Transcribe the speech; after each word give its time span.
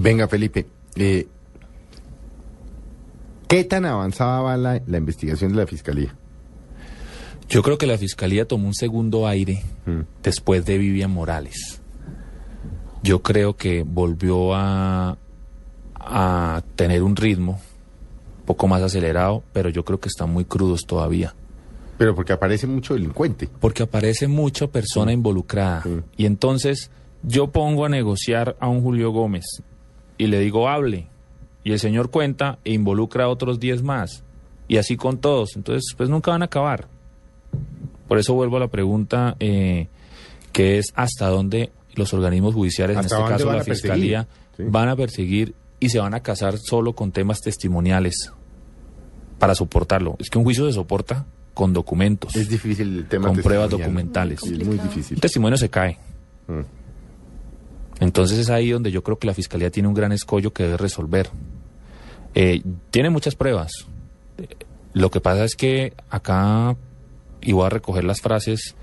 Venga, 0.00 0.28
Felipe. 0.28 0.66
Eh, 0.96 1.26
¿Qué 3.48 3.64
tan 3.64 3.84
avanzada 3.86 4.40
va 4.42 4.56
la, 4.56 4.80
la 4.86 4.98
investigación 4.98 5.52
de 5.52 5.58
la 5.58 5.66
Fiscalía? 5.66 6.14
Yo 7.48 7.62
creo 7.62 7.78
que 7.78 7.86
la 7.86 7.96
Fiscalía 7.96 8.46
tomó 8.46 8.66
un 8.68 8.74
segundo 8.74 9.26
aire 9.26 9.62
Mm. 9.86 10.00
después 10.22 10.66
de 10.66 10.76
Vivian 10.76 11.10
Morales. 11.10 11.80
Yo 13.02 13.22
creo 13.22 13.56
que 13.56 13.84
volvió 13.84 14.54
a, 14.54 15.16
a 15.94 16.62
tener 16.76 17.02
un 17.02 17.16
ritmo 17.16 17.52
un 18.40 18.44
poco 18.44 18.68
más 18.68 18.82
acelerado, 18.82 19.42
pero 19.54 19.70
yo 19.70 19.84
creo 19.84 19.98
que 19.98 20.08
están 20.08 20.30
muy 20.30 20.44
crudos 20.44 20.82
todavía. 20.86 21.34
Pero 21.96 22.14
porque 22.14 22.34
aparece 22.34 22.66
mucho 22.66 22.94
delincuente. 22.94 23.48
Porque 23.60 23.82
aparece 23.84 24.28
mucha 24.28 24.66
persona 24.66 25.12
involucrada. 25.12 25.82
Sí. 25.84 26.00
Y 26.18 26.26
entonces 26.26 26.90
yo 27.22 27.50
pongo 27.50 27.86
a 27.86 27.88
negociar 27.88 28.56
a 28.60 28.68
un 28.68 28.82
Julio 28.82 29.10
Gómez 29.10 29.44
y 30.18 30.26
le 30.26 30.40
digo, 30.40 30.68
hable. 30.68 31.06
Y 31.64 31.72
el 31.72 31.78
señor 31.78 32.10
cuenta 32.10 32.58
e 32.64 32.72
involucra 32.72 33.24
a 33.24 33.28
otros 33.28 33.60
10 33.60 33.82
más. 33.82 34.22
Y 34.68 34.76
así 34.76 34.96
con 34.96 35.18
todos. 35.18 35.56
Entonces, 35.56 35.94
pues 35.96 36.08
nunca 36.10 36.30
van 36.30 36.42
a 36.42 36.46
acabar. 36.46 36.88
Por 38.06 38.18
eso 38.18 38.34
vuelvo 38.34 38.56
a 38.56 38.60
la 38.60 38.68
pregunta, 38.68 39.36
eh, 39.40 39.88
que 40.52 40.78
es 40.78 40.92
hasta 40.94 41.28
dónde 41.28 41.70
los 41.94 42.12
organismos 42.14 42.54
judiciales, 42.54 42.96
en 42.96 43.00
¿Hasta 43.04 43.16
este 43.18 43.28
caso 43.30 43.52
la? 43.52 43.64
Fiscalía, 43.64 44.28
Sí. 44.56 44.64
van 44.66 44.88
a 44.88 44.96
perseguir 44.96 45.54
y 45.80 45.88
se 45.90 45.98
van 46.00 46.14
a 46.14 46.20
casar 46.20 46.58
solo 46.58 46.92
con 46.94 47.12
temas 47.12 47.40
testimoniales 47.40 48.32
para 49.38 49.54
soportarlo. 49.54 50.16
Es 50.18 50.30
que 50.30 50.38
un 50.38 50.44
juicio 50.44 50.66
se 50.66 50.72
soporta 50.72 51.26
con 51.54 51.72
documentos. 51.72 52.34
Es 52.36 52.48
difícil 52.48 52.98
el 52.98 53.06
tema 53.06 53.28
Con 53.28 53.38
pruebas 53.38 53.70
documentales. 53.70 54.42
Es 54.42 54.64
muy 54.66 54.78
difícil. 54.78 55.16
El 55.16 55.20
testimonio 55.20 55.56
se 55.56 55.68
cae. 55.68 55.98
Mm. 56.46 56.60
Entonces 58.00 58.38
es 58.38 58.50
ahí 58.50 58.70
donde 58.70 58.90
yo 58.90 59.02
creo 59.02 59.18
que 59.18 59.26
la 59.26 59.34
fiscalía 59.34 59.70
tiene 59.70 59.88
un 59.88 59.94
gran 59.94 60.12
escollo 60.12 60.52
que 60.52 60.62
debe 60.64 60.76
resolver. 60.76 61.30
Eh, 62.34 62.62
tiene 62.90 63.10
muchas 63.10 63.34
pruebas. 63.34 63.72
Eh, 64.38 64.46
Lo 64.92 65.10
que 65.10 65.20
pasa 65.20 65.44
es 65.44 65.54
que 65.56 65.92
acá, 66.10 66.76
y 67.40 67.52
voy 67.52 67.66
a 67.66 67.70
recoger 67.70 68.04
las 68.04 68.20
frases 68.20 68.74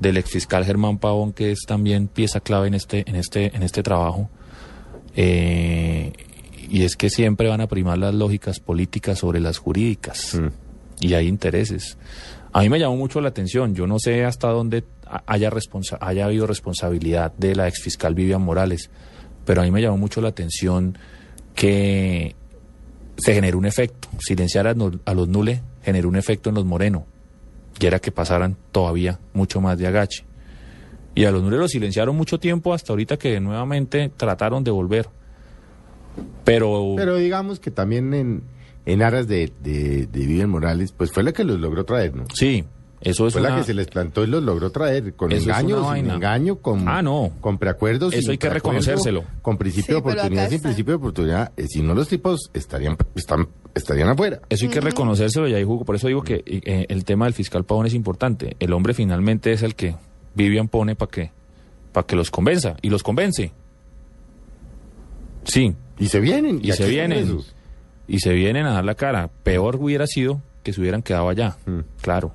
del 0.00 0.16
exfiscal 0.16 0.64
Germán 0.64 0.98
Pavón, 0.98 1.32
que 1.32 1.52
es 1.52 1.60
también 1.66 2.08
pieza 2.08 2.40
clave 2.40 2.66
en 2.68 2.74
este, 2.74 3.08
en 3.08 3.16
este, 3.16 3.54
en 3.54 3.62
este 3.62 3.82
trabajo, 3.82 4.28
eh, 5.14 6.12
y 6.68 6.82
es 6.84 6.96
que 6.96 7.10
siempre 7.10 7.48
van 7.48 7.60
a 7.60 7.66
primar 7.68 7.98
las 7.98 8.14
lógicas 8.14 8.58
políticas 8.60 9.18
sobre 9.18 9.40
las 9.40 9.58
jurídicas 9.58 10.34
Mm. 10.34 10.48
y 11.00 11.14
hay 11.14 11.28
intereses. 11.28 11.98
A 12.52 12.60
mí 12.60 12.68
me 12.68 12.78
llamó 12.78 12.96
mucho 12.96 13.20
la 13.20 13.28
atención. 13.28 13.74
Yo 13.74 13.86
no 13.86 13.98
sé 13.98 14.24
hasta 14.24 14.48
dónde 14.48 14.84
ha- 15.06 15.22
haya, 15.26 15.50
haya 16.00 16.24
habido 16.24 16.46
responsabilidad 16.46 17.32
de 17.38 17.54
la 17.54 17.66
exfiscal 17.68 18.14
Vivian 18.14 18.42
Morales, 18.42 18.90
pero 19.44 19.62
a 19.62 19.64
mí 19.64 19.70
me 19.70 19.80
llamó 19.80 19.96
mucho 19.96 20.20
la 20.20 20.28
atención 20.28 20.96
que 21.54 22.34
se 23.16 23.34
generó 23.34 23.58
un 23.58 23.66
efecto. 23.66 24.08
Silenciar 24.18 24.66
a, 24.66 24.74
los 24.74 25.28
Nule 25.28 25.62
generó 25.82 26.08
un 26.08 26.16
efecto 26.16 26.48
en 26.50 26.56
los 26.56 26.64
Moreno, 26.64 27.06
y 27.80 27.86
era 27.86 27.98
que 27.98 28.12
pasaran 28.12 28.56
todavía 28.70 29.18
mucho 29.32 29.60
más 29.60 29.78
de 29.78 29.86
agache. 29.86 30.24
Y 31.14 31.24
a 31.24 31.30
los 31.30 31.42
Nule 31.42 31.56
los 31.58 31.70
silenciaron 31.70 32.16
mucho 32.16 32.38
tiempo 32.38 32.72
hasta 32.74 32.92
ahorita 32.92 33.16
que 33.18 33.38
nuevamente 33.40 34.10
trataron 34.16 34.62
de 34.64 34.70
volver. 34.70 35.08
Pero, 36.44 36.94
Pero 36.96 37.16
digamos 37.16 37.60
que 37.60 37.70
también 37.70 38.12
en, 38.14 38.42
en 38.86 39.02
aras 39.02 39.28
de, 39.28 39.52
de, 39.62 40.06
de 40.06 40.18
Vivian 40.26 40.50
Morales, 40.50 40.92
pues 40.92 41.12
fue 41.12 41.22
la 41.22 41.32
que 41.32 41.44
los 41.44 41.58
logró 41.60 41.84
traer, 41.84 42.14
¿no? 42.16 42.24
sí, 42.34 42.64
eso 43.04 43.26
es 43.26 43.32
Fue 43.32 43.42
la 43.42 43.56
que 43.56 43.64
se 43.64 43.74
les 43.74 43.88
plantó 43.88 44.22
y 44.22 44.28
los 44.28 44.44
logró 44.44 44.70
traer, 44.70 45.14
con 45.14 45.32
Eso 45.32 45.40
es 45.50 45.58
engaño, 45.58 45.92
sin 45.92 46.08
engaño, 46.08 46.56
con, 46.58 46.88
Ah, 46.88 47.02
no. 47.02 47.32
con 47.40 47.58
preacuerdos. 47.58 48.14
Eso 48.14 48.30
hay 48.30 48.38
que 48.38 48.48
reconocérselo. 48.48 49.24
Con 49.42 49.58
principio 49.58 49.86
Sí, 49.86 49.92
de 49.94 49.98
oportunidad, 49.98 50.48
sin 50.48 50.62
principio 50.62 50.92
de 50.92 50.96
oportunidad. 50.98 51.50
eh, 51.56 51.66
si 51.66 51.82
no, 51.82 51.94
los 51.96 52.06
tipos 52.06 52.48
estarían, 52.54 52.96
están, 53.16 53.48
estarían 53.74 54.08
afuera. 54.08 54.40
Eso 54.48 54.66
hay 54.66 54.70
que 54.70 54.80
reconocérselo 54.80 55.48
y 55.48 55.54
ahí 55.54 55.64
jugó. 55.64 55.84
Por 55.84 55.96
eso 55.96 56.06
digo 56.06 56.22
que 56.22 56.44
eh, 56.46 56.86
el 56.88 57.04
tema 57.04 57.24
del 57.24 57.34
fiscal 57.34 57.64
Pavón 57.64 57.86
es 57.86 57.94
importante. 57.94 58.56
El 58.60 58.72
hombre 58.72 58.94
finalmente 58.94 59.50
es 59.50 59.64
el 59.64 59.74
que 59.74 59.96
Vivian 60.36 60.68
pone 60.68 60.94
para 60.94 61.10
que, 61.10 61.32
para 61.92 62.06
que 62.06 62.14
los 62.14 62.30
convenza. 62.30 62.76
Y 62.82 62.90
los 62.90 63.02
convence. 63.02 63.50
Sí, 65.42 65.74
Y 65.98 66.06
se 66.06 66.20
vienen. 66.20 66.60
y, 66.62 66.70
se 66.70 66.88
vienen. 66.88 67.24
esos. 67.24 67.52
Y 68.12 68.18
se 68.18 68.34
vienen 68.34 68.66
a 68.66 68.74
dar 68.74 68.84
la 68.84 68.94
cara. 68.94 69.30
Peor 69.42 69.76
hubiera 69.76 70.06
sido 70.06 70.42
que 70.62 70.74
se 70.74 70.82
hubieran 70.82 71.00
quedado 71.00 71.30
allá. 71.30 71.56
Mm. 71.64 71.78
Claro. 72.02 72.34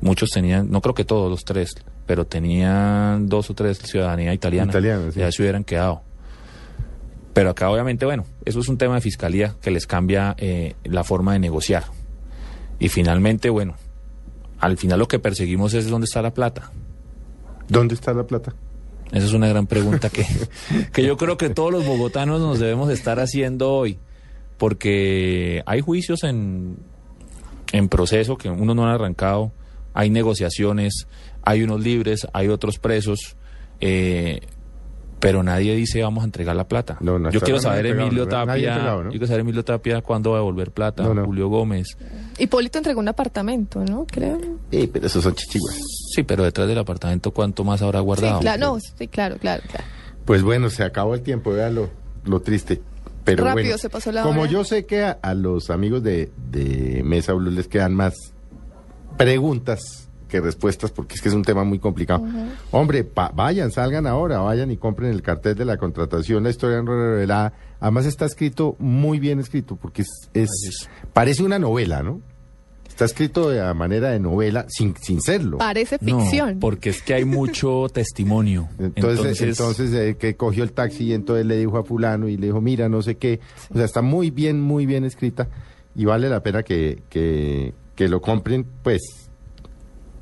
Muchos 0.00 0.30
tenían, 0.30 0.70
no 0.70 0.80
creo 0.80 0.94
que 0.94 1.04
todos 1.04 1.30
los 1.30 1.44
tres, 1.44 1.74
pero 2.06 2.24
tenían 2.24 3.28
dos 3.28 3.50
o 3.50 3.54
tres 3.54 3.80
ciudadanía 3.80 4.32
italiana. 4.32 4.72
Italiana, 4.72 5.12
sí. 5.12 5.20
Ya 5.20 5.30
se 5.30 5.42
hubieran 5.42 5.62
quedado. 5.62 6.00
Pero 7.34 7.50
acá 7.50 7.68
obviamente, 7.68 8.06
bueno, 8.06 8.24
eso 8.46 8.60
es 8.60 8.68
un 8.70 8.78
tema 8.78 8.94
de 8.94 9.02
fiscalía 9.02 9.56
que 9.60 9.70
les 9.70 9.86
cambia 9.86 10.36
eh, 10.38 10.74
la 10.84 11.04
forma 11.04 11.34
de 11.34 11.38
negociar. 11.38 11.84
Y 12.78 12.88
finalmente, 12.88 13.50
bueno, 13.50 13.74
al 14.58 14.78
final 14.78 14.98
lo 14.98 15.06
que 15.06 15.18
perseguimos 15.18 15.74
es 15.74 15.90
dónde 15.90 16.06
está 16.06 16.22
la 16.22 16.32
plata. 16.32 16.72
¿Dónde 17.68 17.94
está 17.94 18.14
la 18.14 18.26
plata? 18.26 18.54
Esa 19.12 19.26
es 19.26 19.34
una 19.34 19.48
gran 19.48 19.66
pregunta 19.66 20.08
que, 20.08 20.26
que 20.94 21.04
yo 21.04 21.18
creo 21.18 21.36
que 21.36 21.50
todos 21.50 21.70
los 21.70 21.84
bogotanos 21.84 22.40
nos 22.40 22.58
debemos 22.58 22.88
estar 22.88 23.20
haciendo 23.20 23.70
hoy, 23.70 23.98
porque 24.58 25.62
hay 25.66 25.80
juicios 25.80 26.24
en, 26.24 26.76
en 27.72 27.88
proceso 27.88 28.36
que 28.36 28.48
uno 28.50 28.74
no 28.74 28.84
han 28.86 28.94
arrancado, 28.94 29.52
hay 29.92 30.10
negociaciones, 30.10 31.06
hay 31.42 31.62
unos 31.62 31.80
libres, 31.80 32.26
hay 32.32 32.48
otros 32.48 32.78
presos, 32.78 33.36
eh, 33.80 34.40
pero 35.20 35.42
nadie 35.42 35.74
dice 35.74 36.02
vamos 36.02 36.22
a 36.22 36.26
entregar 36.26 36.54
la 36.54 36.68
plata. 36.68 36.98
No, 37.00 37.18
no, 37.18 37.30
yo 37.30 37.40
quiero 37.40 37.58
saber 37.58 37.86
entregado, 37.86 38.08
Emilio 38.08 38.28
Tapia, 38.28 38.54
entregado, 38.54 38.98
¿no? 38.98 39.04
yo 39.04 39.10
quiero 39.12 39.26
saber 39.26 39.40
Emilio 39.40 39.64
Tapia 39.64 40.02
cuándo 40.02 40.30
va 40.32 40.36
a 40.36 40.40
devolver 40.40 40.70
plata, 40.70 41.02
No, 41.02 41.14
no. 41.14 41.24
Julio 41.24 41.48
Gómez. 41.48 41.96
Hipólito 42.38 42.78
entregó 42.78 43.00
un 43.00 43.08
apartamento, 43.08 43.82
¿no? 43.84 44.06
Creo. 44.06 44.38
Eh, 44.70 44.88
pero 44.92 45.06
esos 45.06 45.22
son 45.24 45.34
chichiguas. 45.34 45.76
Sí, 46.14 46.24
pero 46.24 46.44
detrás 46.44 46.68
del 46.68 46.78
apartamento 46.78 47.30
cuánto 47.30 47.64
más 47.64 47.80
habrá 47.80 48.00
guardado. 48.00 48.38
Sí, 48.38 48.42
claro, 48.42 48.60
no, 48.74 48.78
sí, 48.80 49.08
claro, 49.08 49.36
claro, 49.38 49.62
claro. 49.68 49.84
Pues 50.24 50.42
bueno, 50.42 50.68
se 50.70 50.84
acabó 50.84 51.14
el 51.14 51.22
tiempo, 51.22 51.52
vea 51.52 51.70
lo, 51.70 51.88
lo 52.24 52.40
triste. 52.40 52.82
Pero 53.24 53.44
Rápido 53.44 53.64
bueno, 53.64 53.78
se 53.78 53.88
pasó 53.90 54.12
la 54.12 54.22
como 54.22 54.42
hora. 54.42 54.50
yo 54.50 54.64
sé 54.64 54.84
que 54.86 55.02
a, 55.04 55.12
a 55.22 55.34
los 55.34 55.70
amigos 55.70 56.02
de, 56.02 56.30
de 56.50 57.02
Mesa 57.04 57.32
Blue 57.32 57.50
les 57.50 57.68
quedan 57.68 57.94
más 57.94 58.14
preguntas 59.16 60.08
que 60.28 60.40
respuestas, 60.40 60.90
porque 60.90 61.14
es 61.14 61.20
que 61.22 61.28
es 61.28 61.34
un 61.34 61.42
tema 61.44 61.62
muy 61.64 61.78
complicado. 61.78 62.24
Hombre, 62.72 63.04
pa- 63.04 63.30
vayan, 63.34 63.70
salgan 63.70 64.06
ahora, 64.06 64.38
vayan 64.40 64.70
y 64.70 64.76
compren 64.76 65.10
el 65.12 65.22
cartel 65.22 65.54
de 65.54 65.64
la 65.64 65.76
contratación, 65.76 66.42
la 66.42 66.50
historia 66.50 66.82
no 66.82 66.92
revelada. 66.92 67.52
Además 67.78 68.06
está 68.06 68.24
escrito 68.24 68.74
muy 68.80 69.18
bien 69.20 69.38
escrito, 69.38 69.76
porque 69.76 70.02
es, 70.02 70.08
es- 70.34 70.50
Así 70.50 70.68
es. 70.68 70.88
parece 71.12 71.42
una 71.44 71.58
novela, 71.58 72.02
¿no? 72.02 72.20
Está 72.94 73.06
escrito 73.06 73.50
de 73.50 73.58
la 73.58 73.74
manera 73.74 74.10
de 74.10 74.20
novela, 74.20 74.66
sin, 74.68 74.94
sin 74.96 75.20
serlo. 75.20 75.58
Parece 75.58 75.98
No, 76.00 76.20
ficción. 76.20 76.60
porque 76.60 76.90
es 76.90 77.02
que 77.02 77.14
hay 77.14 77.24
mucho 77.24 77.86
testimonio. 77.92 78.68
Entonces, 78.78 79.40
entonces, 79.42 79.92
eh, 79.92 80.16
que 80.16 80.36
cogió 80.36 80.62
el 80.62 80.70
taxi 80.70 81.06
y 81.06 81.12
entonces 81.12 81.44
le 81.44 81.56
dijo 81.58 81.76
a 81.76 81.82
fulano 81.82 82.28
y 82.28 82.36
le 82.36 82.46
dijo, 82.46 82.60
mira, 82.60 82.88
no 82.88 83.02
sé 83.02 83.16
qué. 83.16 83.40
O 83.70 83.74
sea, 83.74 83.84
está 83.84 84.00
muy 84.00 84.30
bien, 84.30 84.60
muy 84.60 84.86
bien 84.86 85.02
escrita 85.04 85.48
y 85.96 86.04
vale 86.04 86.28
la 86.28 86.40
pena 86.44 86.62
que, 86.62 87.02
que, 87.10 87.74
que 87.96 88.08
lo 88.08 88.20
compren, 88.20 88.64
pues, 88.84 89.28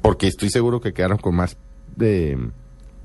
porque 0.00 0.27
estoy 0.27 0.49
seguro 0.49 0.81
que 0.81 0.94
quedaron 0.94 1.19
con 1.19 1.34
más 1.34 1.59
de 1.94 2.39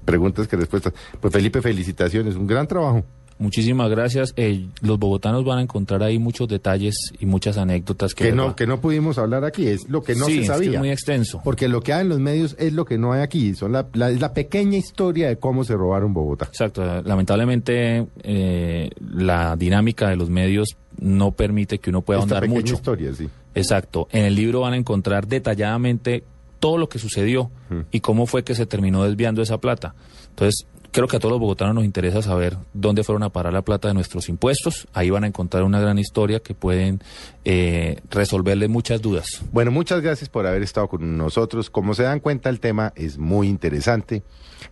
preguntas 0.05 0.47
que 0.47 0.55
respuestas. 0.55 0.93
Pues 1.19 1.33
Felipe, 1.33 1.61
felicitaciones, 1.61 2.35
un 2.35 2.47
gran 2.47 2.67
trabajo. 2.69 3.03
Muchísimas 3.39 3.89
gracias. 3.91 4.33
Eh, 4.35 4.65
los 4.81 4.97
bogotanos 4.97 5.45
van 5.45 5.59
a 5.59 5.61
encontrar 5.61 6.01
ahí 6.01 6.17
muchos 6.17 6.47
detalles 6.47 6.95
y 7.19 7.25
muchas 7.27 7.57
anécdotas 7.57 8.15
que, 8.15 8.25
Que 8.25 8.31
no, 8.31 8.55
que 8.55 8.65
no 8.65 8.81
pudimos 8.81 9.17
hablar 9.19 9.45
aquí, 9.45 9.67
es 9.67 9.87
lo 9.89 10.01
que 10.01 10.15
no 10.15 10.25
Sí, 10.25 10.33
se 10.33 10.39
es 10.39 10.47
que 10.47 10.53
sabía. 10.53 10.71
es 10.73 10.79
muy 10.79 10.89
extenso. 10.89 11.41
Porque 11.43 11.67
lo 11.67 11.81
que 11.81 11.93
hay 11.93 12.01
en 12.01 12.09
los 12.09 12.19
medios 12.19 12.55
es 12.57 12.73
lo 12.73 12.85
que 12.85 12.97
no 12.97 13.13
hay 13.13 13.21
aquí, 13.21 13.53
son 13.53 13.73
la, 13.73 13.85
la, 13.93 14.09
es 14.09 14.19
la 14.19 14.33
pequeña 14.33 14.77
historia 14.77 15.27
de 15.27 15.37
cómo 15.37 15.63
se 15.63 15.75
robaron 15.75 16.13
Bogotá. 16.13 16.45
Exacto. 16.45 16.83
Lamentablemente 17.03 18.07
eh, 18.23 18.89
la 18.99 19.55
dinámica 19.55 20.09
de 20.09 20.15
los 20.15 20.29
medios 20.29 20.75
no 20.99 21.31
permite 21.31 21.77
que 21.77 21.91
uno 21.91 22.01
pueda 22.01 22.21
Esta 22.21 22.35
ahondar 22.35 22.49
mucho. 22.49 22.73
historia, 22.73 23.13
sí. 23.13 23.29
Exacto. 23.53 24.07
En 24.11 24.25
el 24.25 24.33
libro 24.35 24.61
van 24.61 24.73
a 24.73 24.77
encontrar 24.77 25.27
detalladamente 25.27 26.23
todo 26.59 26.77
lo 26.77 26.89
que 26.89 26.97
sucedió 26.99 27.51
Mm. 27.69 27.81
y 27.91 27.99
cómo 27.99 28.25
fue 28.27 28.43
que 28.45 28.55
se 28.55 28.65
terminó 28.65 29.03
desviando 29.03 29.41
esa 29.41 29.57
plata. 29.59 29.93
Entonces, 30.29 30.65
creo 30.91 31.07
que 31.07 31.17
a 31.17 31.19
todos 31.19 31.31
los 31.31 31.39
bogotanos 31.39 31.75
nos 31.75 31.85
interesa 31.85 32.21
saber 32.21 32.57
dónde 32.73 33.03
fueron 33.03 33.23
a 33.23 33.29
parar 33.29 33.53
la 33.53 33.61
plata 33.61 33.87
de 33.87 33.93
nuestros 33.93 34.29
impuestos. 34.29 34.87
Ahí 34.93 35.09
van 35.09 35.23
a 35.23 35.27
encontrar 35.27 35.63
una 35.63 35.79
gran 35.79 35.99
historia 35.99 36.39
que 36.39 36.53
pueden 36.53 37.01
eh, 37.45 38.01
resolverle 38.09 38.67
muchas 38.67 39.01
dudas. 39.01 39.41
Bueno, 39.51 39.71
muchas 39.71 40.01
gracias 40.01 40.29
por 40.29 40.47
haber 40.47 40.63
estado 40.63 40.87
con 40.87 41.17
nosotros. 41.17 41.69
Como 41.69 41.93
se 41.93 42.03
dan 42.03 42.19
cuenta, 42.19 42.49
el 42.49 42.59
tema 42.59 42.93
es 42.95 43.17
muy 43.17 43.47
interesante. 43.47 44.23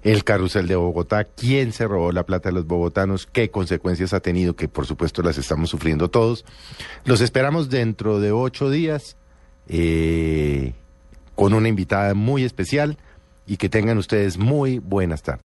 El 0.03 0.23
carrusel 0.23 0.67
de 0.67 0.75
Bogotá, 0.75 1.25
quién 1.25 1.71
se 1.71 1.88
robó 1.88 2.12
la 2.12 2.25
plata 2.25 2.50
de 2.50 2.53
los 2.53 2.65
bogotanos, 2.65 3.27
qué 3.27 3.50
consecuencias 3.50 4.13
ha 4.13 4.19
tenido, 4.19 4.56
que 4.56 4.67
por 4.67 4.85
supuesto 4.85 5.21
las 5.21 5.38
estamos 5.38 5.69
sufriendo 5.69 6.09
todos. 6.09 6.45
Los 7.03 7.21
esperamos 7.21 7.69
dentro 7.69 8.19
de 8.19 8.31
ocho 8.31 8.69
días 8.69 9.15
eh, 9.67 10.73
con 11.35 11.53
una 11.53 11.69
invitada 11.69 12.13
muy 12.13 12.44
especial 12.44 12.97
y 13.47 13.57
que 13.57 13.69
tengan 13.69 13.97
ustedes 13.97 14.38
muy 14.38 14.79
buenas 14.79 15.21
tardes. 15.21 15.44